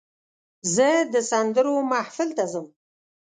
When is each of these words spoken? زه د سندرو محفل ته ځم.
زه 0.75 0.87
د 1.13 1.15
سندرو 1.31 1.75
محفل 1.91 2.29
ته 2.37 2.45
ځم. 2.51 2.65